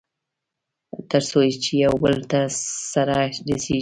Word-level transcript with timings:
تر 1.11 1.21
څو 1.29 1.39
چې 1.63 1.71
يوبل 1.85 2.15
ته 2.31 2.39
سره 2.93 3.13
رسېږي. 3.29 3.69